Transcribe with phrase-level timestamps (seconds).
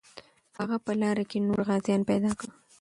[0.57, 2.51] هغه په لاره کې نور غازیان پیدا کړل.